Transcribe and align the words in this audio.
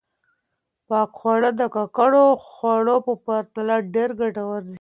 پاک 0.87 1.09
خواړه 1.19 1.49
د 1.59 1.61
ککړو 1.75 2.25
خوړو 2.49 2.95
په 3.05 3.13
پرتله 3.25 3.75
ډېر 3.93 4.09
ګټور 4.21 4.61
دي. 4.67 4.77